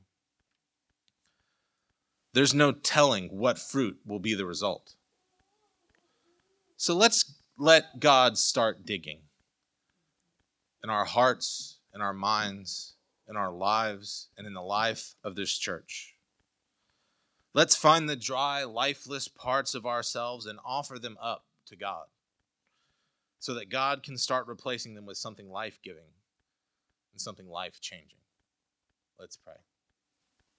There's 2.33 2.53
no 2.53 2.71
telling 2.71 3.29
what 3.29 3.59
fruit 3.59 3.99
will 4.05 4.19
be 4.19 4.33
the 4.33 4.45
result. 4.45 4.95
So 6.77 6.95
let's 6.95 7.33
let 7.57 7.99
God 7.99 8.37
start 8.37 8.85
digging 8.85 9.19
in 10.83 10.89
our 10.89 11.05
hearts, 11.05 11.77
in 11.93 12.01
our 12.01 12.13
minds, 12.13 12.93
in 13.27 13.35
our 13.35 13.51
lives, 13.51 14.27
and 14.37 14.45
in 14.45 14.53
the 14.53 14.61
life 14.61 15.15
of 15.23 15.35
this 15.35 15.57
church. 15.57 16.13
Let's 17.53 17.75
find 17.75 18.07
the 18.07 18.15
dry, 18.15 18.63
lifeless 18.63 19.27
parts 19.27 19.73
of 19.73 19.87
ourselves 19.87 20.45
and 20.45 20.59
offer 20.63 20.99
them 20.99 21.17
up 21.19 21.45
to 21.65 21.75
God 21.75 22.05
so 23.39 23.53
that 23.53 23.69
God 23.69 24.03
can 24.03 24.17
start 24.17 24.47
replacing 24.47 24.95
them 24.95 25.05
with 25.05 25.17
something 25.17 25.49
life 25.49 25.79
giving 25.83 26.11
and 27.13 27.21
something 27.21 27.47
life 27.47 27.79
changing. 27.81 28.19
Let's 29.19 29.37
pray. 29.37 29.55